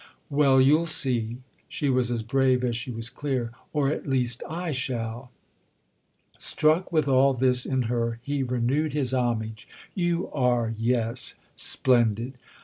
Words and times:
"Well, 0.31 0.59
you'll 0.59 0.87
see." 0.87 1.37
She 1.67 1.87
was 1.91 2.09
as 2.09 2.23
brave 2.23 2.63
as 2.63 2.75
she 2.75 2.89
was 2.89 3.07
clear. 3.07 3.51
"Or 3.71 3.89
at 3.91 4.07
least 4.09 4.41
I 4.49 4.71
shall!" 4.71 5.29
Struck 6.39 6.91
with 6.91 7.07
all 7.07 7.35
this 7.35 7.67
in 7.67 7.83
her 7.83 8.17
he 8.23 8.41
renewed 8.41 8.93
his 8.93 9.13
homage. 9.13 9.67
"You 9.93 10.31
are, 10.31 10.73
yes, 10.75 11.35
splendid!" 11.55 12.33